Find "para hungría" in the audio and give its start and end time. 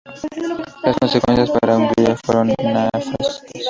1.59-2.17